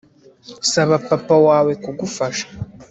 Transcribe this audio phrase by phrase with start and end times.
[0.71, 2.45] Saba papa wawe kugufasha